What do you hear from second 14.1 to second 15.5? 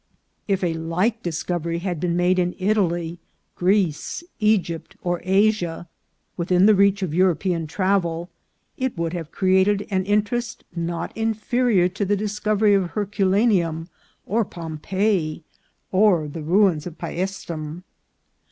or Pompeii,